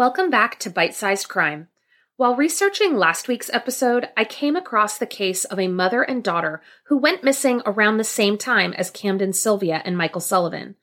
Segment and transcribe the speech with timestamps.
[0.00, 1.68] Welcome back to Bite Sized Crime.
[2.16, 6.62] While researching last week's episode, I came across the case of a mother and daughter
[6.84, 10.76] who went missing around the same time as Camden Sylvia and Michael Sullivan.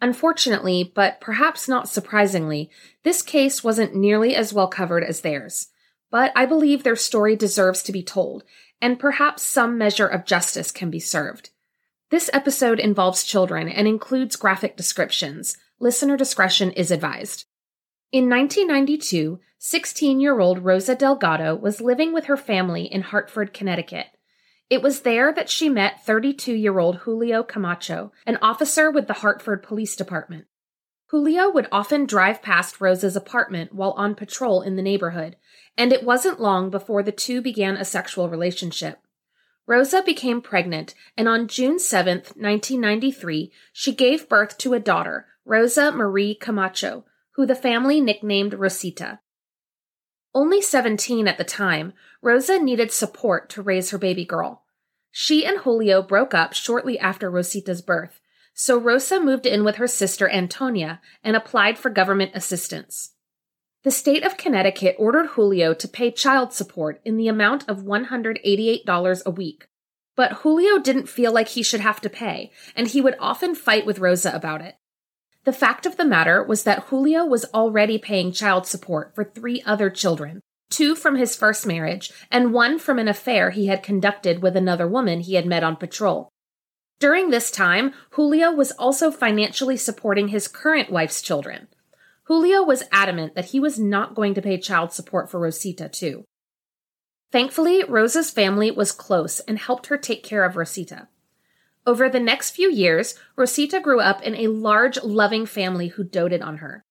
[0.00, 2.70] Unfortunately, but perhaps not surprisingly,
[3.02, 5.70] this case wasn't nearly as well covered as theirs.
[6.12, 8.44] But I believe their story deserves to be told,
[8.80, 11.50] and perhaps some measure of justice can be served.
[12.10, 15.56] This episode involves children and includes graphic descriptions.
[15.80, 17.46] Listener discretion is advised.
[18.12, 24.08] In 1992, 16 year old Rosa Delgado was living with her family in Hartford, Connecticut.
[24.68, 29.14] It was there that she met 32 year old Julio Camacho, an officer with the
[29.14, 30.44] Hartford Police Department.
[31.06, 35.36] Julio would often drive past Rosa's apartment while on patrol in the neighborhood,
[35.78, 38.98] and it wasn't long before the two began a sexual relationship.
[39.66, 45.90] Rosa became pregnant, and on June 7, 1993, she gave birth to a daughter, Rosa
[45.92, 49.20] Marie Camacho, who the family nicknamed Rosita.
[50.34, 54.64] Only 17 at the time, Rosa needed support to raise her baby girl.
[55.10, 58.20] She and Julio broke up shortly after Rosita's birth,
[58.54, 63.12] so Rosa moved in with her sister Antonia and applied for government assistance.
[63.84, 69.22] The state of Connecticut ordered Julio to pay child support in the amount of $188
[69.26, 69.66] a week.
[70.14, 73.84] But Julio didn't feel like he should have to pay, and he would often fight
[73.84, 74.76] with Rosa about it.
[75.44, 79.60] The fact of the matter was that Julio was already paying child support for three
[79.66, 84.40] other children, two from his first marriage and one from an affair he had conducted
[84.40, 86.28] with another woman he had met on patrol.
[87.00, 91.66] During this time, Julio was also financially supporting his current wife's children.
[92.24, 96.24] Julio was adamant that he was not going to pay child support for Rosita, too.
[97.32, 101.08] Thankfully, Rosa's family was close and helped her take care of Rosita.
[101.84, 106.40] Over the next few years, Rosita grew up in a large, loving family who doted
[106.40, 106.84] on her.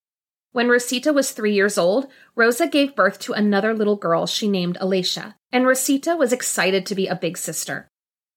[0.52, 4.76] When Rosita was three years old, Rosa gave birth to another little girl she named
[4.80, 7.88] Alicia, and Rosita was excited to be a big sister.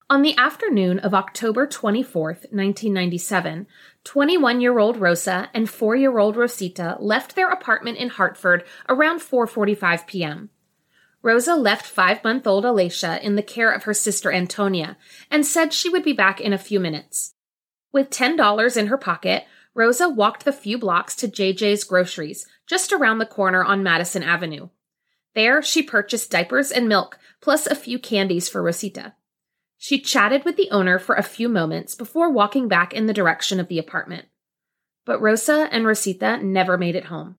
[0.09, 3.67] On the afternoon of October 24th, 1997,
[4.05, 9.19] 21 year old Rosa and 4 year old Rosita left their apartment in Hartford around
[9.19, 10.51] 4.45 p.m.
[11.25, 14.96] Rosa left five month old Alicia in the care of her sister Antonia
[15.31, 17.34] and said she would be back in a few minutes.
[17.91, 23.18] With $10 in her pocket, Rosa walked the few blocks to JJ's groceries, just around
[23.18, 24.69] the corner on Madison Avenue.
[25.34, 29.16] There, she purchased diapers and milk, plus a few candies for Rosita.
[29.80, 33.59] She chatted with the owner for a few moments before walking back in the direction
[33.59, 34.28] of the apartment.
[35.06, 37.38] But Rosa and Rosita never made it home.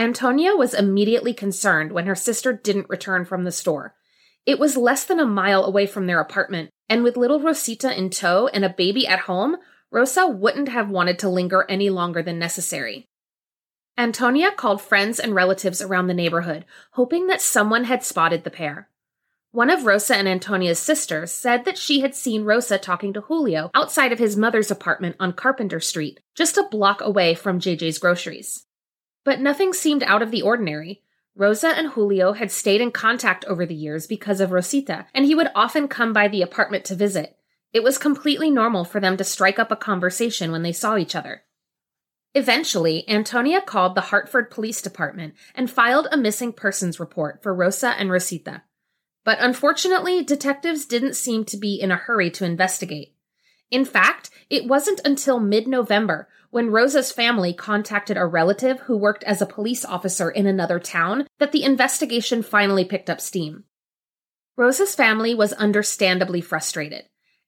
[0.00, 3.96] Antonia was immediately concerned when her sister didn't return from the store.
[4.46, 8.10] It was less than a mile away from their apartment, and with little Rosita in
[8.10, 9.56] tow and a baby at home,
[9.90, 13.06] Rosa wouldn't have wanted to linger any longer than necessary.
[13.98, 18.88] Antonia called friends and relatives around the neighborhood, hoping that someone had spotted the pair.
[19.50, 23.72] One of Rosa and Antonia's sisters said that she had seen Rosa talking to Julio
[23.74, 28.67] outside of his mother's apartment on Carpenter Street, just a block away from JJ's groceries.
[29.28, 31.02] But nothing seemed out of the ordinary.
[31.36, 35.34] Rosa and Julio had stayed in contact over the years because of Rosita, and he
[35.34, 37.36] would often come by the apartment to visit.
[37.74, 41.14] It was completely normal for them to strike up a conversation when they saw each
[41.14, 41.42] other.
[42.34, 47.88] Eventually, Antonia called the Hartford Police Department and filed a missing persons report for Rosa
[47.98, 48.62] and Rosita.
[49.26, 53.14] But unfortunately, detectives didn't seem to be in a hurry to investigate.
[53.70, 59.22] In fact, it wasn't until mid November when Rosa's family contacted a relative who worked
[59.24, 63.64] as a police officer in another town that the investigation finally picked up steam.
[64.56, 67.04] Rosa's family was understandably frustrated.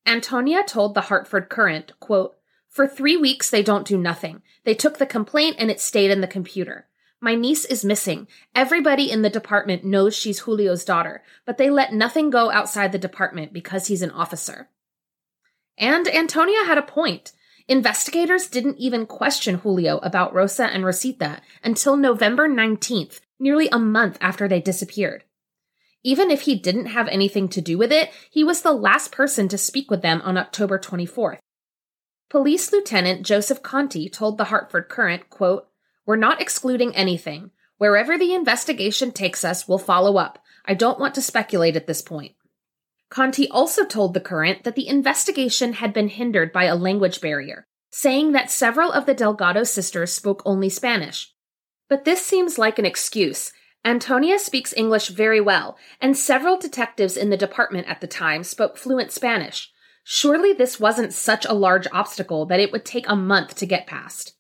[0.07, 2.37] Antonia told the Hartford Courant, quote,
[2.69, 4.43] For three weeks they don't do nothing.
[4.65, 6.87] They took the complaint and it stayed in the computer.
[7.21, 8.29] My niece is missing.
[8.55, 12.99] Everybody in the department knows she's Julio's daughter, but they let nothing go outside the
[12.99, 14.69] department because he's an officer.
[15.81, 17.33] And Antonia had a point.
[17.67, 24.19] Investigators didn't even question Julio about Rosa and Rosita until November 19th, nearly a month
[24.21, 25.25] after they disappeared.
[26.03, 29.49] Even if he didn't have anything to do with it, he was the last person
[29.49, 31.39] to speak with them on October 24th.
[32.29, 35.67] Police Lieutenant Joseph Conti told the Hartford Courant, quote,
[36.05, 37.51] We're not excluding anything.
[37.79, 40.39] Wherever the investigation takes us, we'll follow up.
[40.67, 42.35] I don't want to speculate at this point.
[43.11, 47.67] Conti also told the Courant that the investigation had been hindered by a language barrier,
[47.91, 51.35] saying that several of the Delgado sisters spoke only Spanish.
[51.89, 53.53] But this seems like an excuse.
[53.85, 58.77] Antonia speaks English very well, and several detectives in the department at the time spoke
[58.77, 59.73] fluent Spanish.
[60.05, 63.87] Surely this wasn't such a large obstacle that it would take a month to get
[63.87, 64.35] past.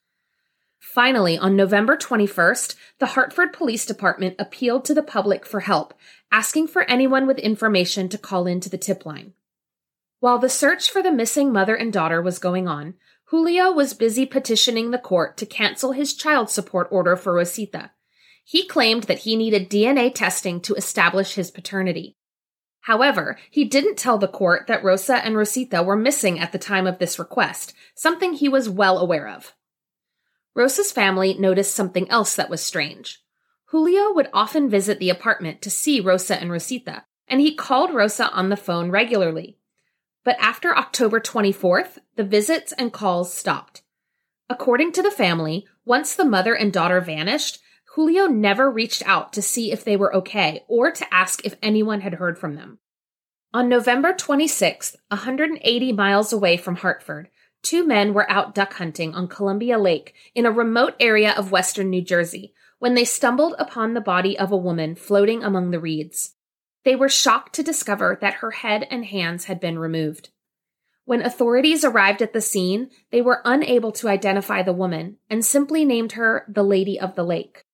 [0.93, 5.95] Finally, on November 21st, the Hartford Police Department appealed to the public for help,
[6.33, 9.33] asking for anyone with information to call into the tip line.
[10.19, 12.95] While the search for the missing mother and daughter was going on,
[13.27, 17.93] Julio was busy petitioning the court to cancel his child support order for Rosita.
[18.45, 22.17] He claimed that he needed DNA testing to establish his paternity.
[22.81, 26.89] However, he didn't tell the court that Rosa and Rosita were missing at the time
[26.89, 29.55] of this request, something he was well aware of.
[30.55, 33.23] Rosa's family noticed something else that was strange.
[33.67, 38.31] Julio would often visit the apartment to see Rosa and Rosita, and he called Rosa
[38.33, 39.59] on the phone regularly.
[40.25, 43.83] But after October 24th, the visits and calls stopped.
[44.49, 47.61] According to the family, once the mother and daughter vanished,
[47.95, 52.01] Julio never reached out to see if they were okay or to ask if anyone
[52.01, 52.79] had heard from them.
[53.53, 57.29] On November 26th, 180 miles away from Hartford,
[57.63, 61.91] two men were out duck hunting on Columbia Lake in a remote area of western
[61.91, 66.35] New Jersey when they stumbled upon the body of a woman floating among the reeds.
[66.85, 70.31] They were shocked to discover that her head and hands had been removed.
[71.05, 75.85] When authorities arrived at the scene, they were unable to identify the woman and simply
[75.85, 77.65] named her the Lady of the Lake.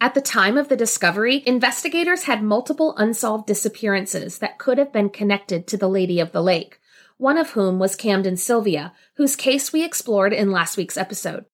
[0.00, 5.10] At the time of the discovery, investigators had multiple unsolved disappearances that could have been
[5.10, 6.80] connected to the Lady of the Lake,
[7.22, 11.44] one of whom was Camden Sylvia, whose case we explored in last week's episode.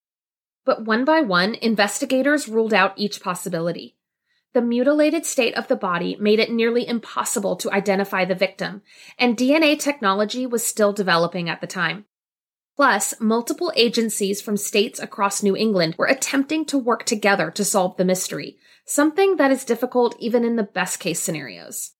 [0.64, 3.94] But one by one, investigators ruled out each possibility.
[4.54, 8.80] The mutilated state of the body made it nearly impossible to identify the victim,
[9.18, 12.06] and DNA technology was still developing at the time.
[12.74, 17.98] Plus, multiple agencies from states across New England were attempting to work together to solve
[17.98, 18.56] the mystery,
[18.86, 21.92] something that is difficult even in the best case scenarios.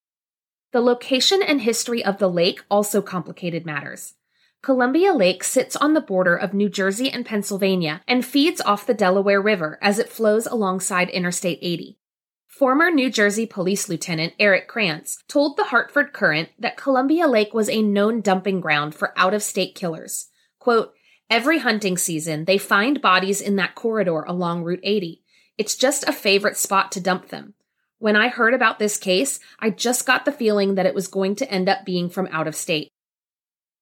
[0.73, 4.15] The location and history of the lake also complicated matters.
[4.61, 8.93] Columbia Lake sits on the border of New Jersey and Pennsylvania and feeds off the
[8.93, 11.99] Delaware River as it flows alongside Interstate 80.
[12.49, 17.71] Former New Jersey Police Lieutenant Eric Krantz told the Hartford Courant that Columbia Lake was
[17.71, 20.27] a known dumping ground for out of state killers.
[20.59, 20.93] Quote,
[21.31, 25.23] Every hunting season, they find bodies in that corridor along Route 80.
[25.57, 27.55] It's just a favorite spot to dump them.
[28.01, 31.35] When I heard about this case, I just got the feeling that it was going
[31.37, 32.89] to end up being from out of state.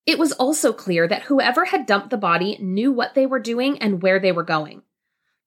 [0.07, 3.79] It was also clear that whoever had dumped the body knew what they were doing
[3.79, 4.83] and where they were going.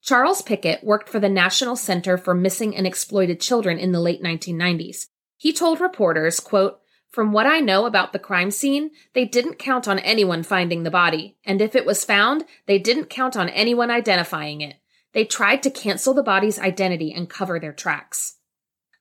[0.02, 4.22] Charles Pickett worked for the National Center for Missing and Exploited Children in the late
[4.22, 5.08] 1990s.
[5.36, 6.80] He told reporters, quote,
[7.10, 10.92] From what I know about the crime scene, they didn't count on anyone finding the
[10.92, 14.76] body, and if it was found, they didn't count on anyone identifying it.
[15.14, 18.36] They tried to cancel the body's identity and cover their tracks.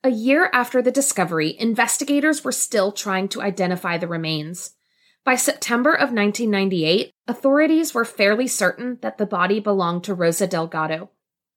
[0.05, 4.77] A year after the discovery, investigators were still trying to identify the remains.
[5.25, 11.11] By September of 1998, authorities were fairly certain that the body belonged to Rosa Delgado.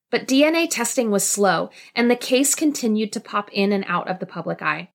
[0.09, 4.19] But DNA testing was slow, and the case continued to pop in and out of
[4.19, 4.89] the public eye.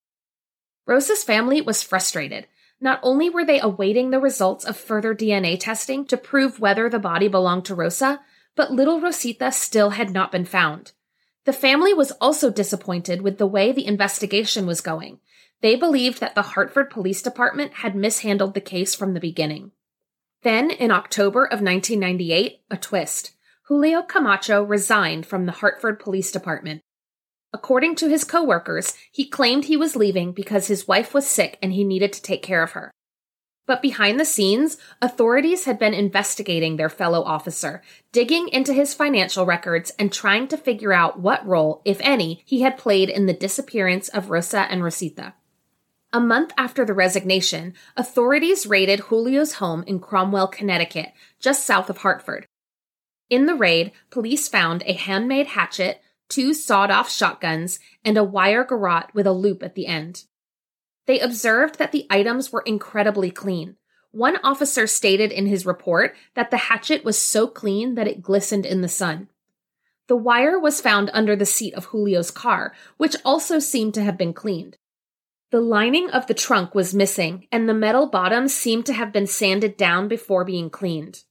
[0.84, 2.48] Rosa's family was frustrated.
[2.80, 6.98] Not only were they awaiting the results of further DNA testing to prove whether the
[6.98, 8.20] body belonged to Rosa,
[8.56, 10.92] but little Rosita still had not been found.
[11.46, 15.20] The family was also disappointed with the way the investigation was going,
[15.62, 19.72] they believed that the Hartford Police Department had mishandled the case from the beginning.
[20.42, 23.32] Then, in October of 1998, a twist.
[23.68, 26.82] Julio Camacho resigned from the Hartford Police Department.
[27.52, 31.72] According to his coworkers, he claimed he was leaving because his wife was sick and
[31.72, 32.90] he needed to take care of her.
[33.66, 37.82] But behind the scenes, authorities had been investigating their fellow officer,
[38.12, 42.62] digging into his financial records and trying to figure out what role, if any, he
[42.62, 45.34] had played in the disappearance of Rosa and Rosita.
[46.12, 51.98] A month after the resignation, authorities raided Julio's home in Cromwell, Connecticut, just south of
[51.98, 52.46] Hartford.
[53.28, 58.64] In the raid, police found a handmade hatchet, two sawed off shotguns, and a wire
[58.64, 60.24] garrote with a loop at the end.
[61.06, 63.76] They observed that the items were incredibly clean.
[64.10, 68.66] One officer stated in his report that the hatchet was so clean that it glistened
[68.66, 69.28] in the sun.
[70.08, 74.16] The wire was found under the seat of Julio's car, which also seemed to have
[74.16, 74.78] been cleaned.
[75.50, 79.26] The lining of the trunk was missing, and the metal bottom seemed to have been
[79.26, 81.22] sanded down before being cleaned.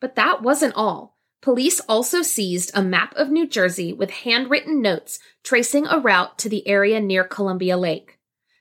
[0.00, 1.18] But that wasn't all.
[1.40, 6.48] Police also seized a map of New Jersey with handwritten notes tracing a route to
[6.48, 8.17] the area near Columbia Lake.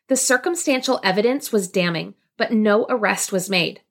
[0.08, 3.82] The circumstantial evidence was damning, but no arrest was made.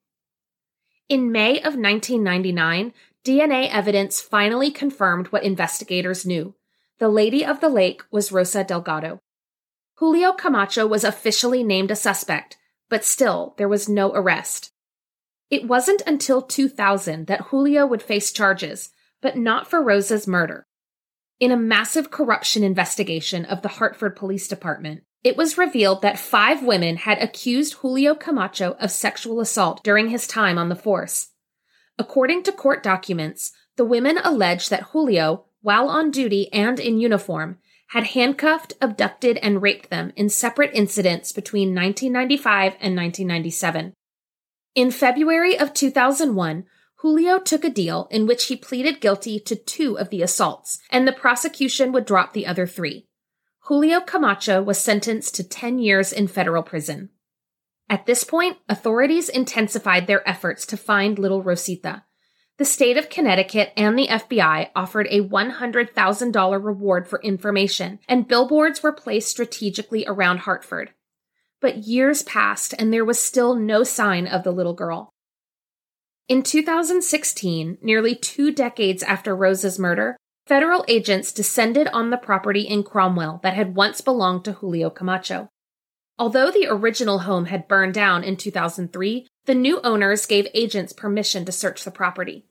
[1.09, 2.93] In May of 1999,
[3.25, 6.55] DNA evidence finally confirmed what investigators knew.
[6.99, 9.21] The Lady of the Lake was Rosa Delgado.
[9.97, 12.57] Julio Camacho was officially named a suspect,
[12.89, 14.73] but still there was no arrest.
[15.51, 20.67] It wasn't until 2000 that Julio would face charges, but not for Rosa's murder.
[21.39, 26.63] In a massive corruption investigation of the Hartford Police Department, it was revealed that five
[26.63, 31.33] women had accused Julio Camacho of sexual assault during his time on the force.
[31.99, 37.59] According to court documents, the women alleged that Julio, while on duty and in uniform,
[37.89, 43.95] had handcuffed, abducted, and raped them in separate incidents between 1995 and 1997.
[44.77, 46.67] In February of 2001,
[47.01, 51.09] Julio took a deal in which he pleaded guilty to two of the assaults, and
[51.09, 53.06] the prosecution would drop the other three.
[53.67, 57.11] Julio Camacho was sentenced to 10 years in federal prison.
[57.91, 62.05] At this point, authorities intensified their efforts to find little Rosita.
[62.59, 68.85] The state of Connecticut and the FBI offered a $100,000 reward for information, and billboards
[68.85, 70.93] were placed strategically around Hartford.
[71.61, 75.11] But years passed and there was still no sign of the little girl.
[76.29, 80.17] In 2016, nearly two decades after Rosa's murder,
[80.47, 85.51] federal agents descended on the property in Cromwell that had once belonged to Julio Camacho.
[86.19, 91.45] Although the original home had burned down in 2003, the new owners gave agents permission
[91.45, 92.47] to search the property.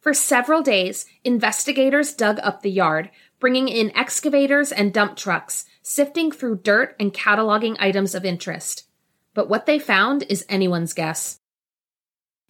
[0.00, 6.32] For several days, investigators dug up the yard, bringing in excavators and dump trucks, sifting
[6.32, 8.84] through dirt and cataloging items of interest.
[9.34, 11.38] But what they found is anyone's guess.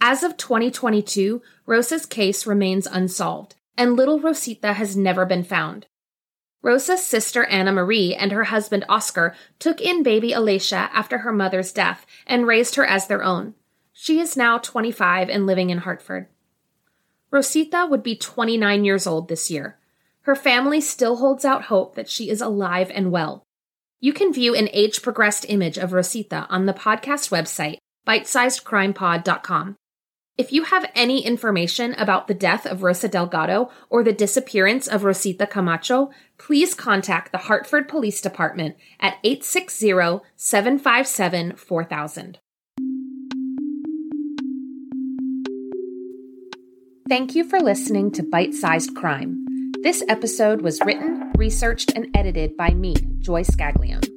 [0.01, 5.87] As of 2022, Rosa's case remains unsolved, and little Rosita has never been found.
[6.63, 11.73] Rosa's sister Anna Marie and her husband Oscar took in baby Alicia after her mother's
[11.73, 13.55] death and raised her as their own.
[13.93, 16.29] She is now 25 and living in Hartford.
[17.31, 19.79] Rosita would be 29 years old this year.
[20.23, 23.45] Her family still holds out hope that she is alive and well.
[24.01, 29.77] You can view an age progressed image of Rosita on the podcast website, bitesizedcrimepod.com.
[30.39, 35.05] If you have any information about the death of Rosa Delgado or the disappearance of
[35.05, 42.39] Rosita Camacho, please contact the Hartford Police Department at 860 757 4000.
[47.11, 49.45] Thank you for listening to Bite Sized Crime.
[49.83, 54.09] This episode was written, researched, and edited by me, Joy Scaglione.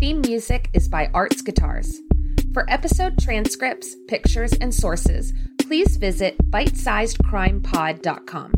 [0.00, 2.00] Theme music is by Arts Guitars.
[2.56, 8.54] For episode transcripts, pictures, and sources, please visit bitesizedcrimepod.com.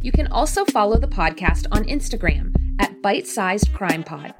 [0.00, 4.32] You can also follow the podcast on Instagram at bitesizedcrimepod.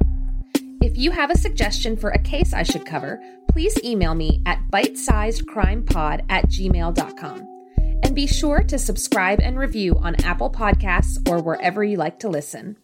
[0.81, 3.21] If you have a suggestion for a case I should cover,
[3.53, 7.49] please email me at bitesizedcrimepod at gmail.com.
[8.03, 12.31] And be sure to subscribe and review on Apple Podcasts or wherever you like to
[12.31, 12.79] listen.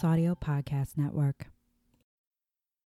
[0.00, 1.48] Audio Podcast Network.